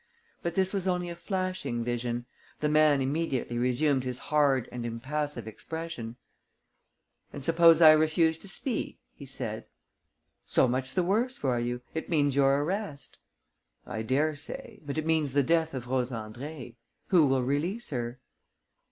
But 0.41 0.55
this 0.55 0.73
was 0.73 0.87
only 0.87 1.11
a 1.11 1.15
flashing 1.15 1.83
vision: 1.83 2.25
the 2.59 2.67
man 2.69 3.03
immediately 3.03 3.59
resumed 3.59 4.03
his 4.03 4.17
hard 4.17 4.67
and 4.71 4.83
impassive 4.83 5.47
expression. 5.47 6.15
"And 7.31 7.45
suppose 7.45 7.83
I 7.83 7.91
refuse 7.91 8.39
to 8.39 8.47
speak?" 8.47 8.97
he 9.13 9.27
said. 9.27 9.65
"So 10.43 10.67
much 10.67 10.95
the 10.95 11.03
worse 11.03 11.37
for 11.37 11.59
you. 11.59 11.81
It 11.93 12.09
means 12.09 12.35
your 12.35 12.63
arrest." 12.63 13.19
"I 13.85 14.01
dare 14.01 14.35
say; 14.35 14.81
but 14.83 14.97
it 14.97 15.05
means 15.05 15.33
the 15.33 15.43
death 15.43 15.75
of 15.75 15.85
Rose 15.85 16.09
Andrée. 16.09 16.77
Who 17.09 17.27
will 17.27 17.43
release 17.43 17.91
her?" 17.91 18.19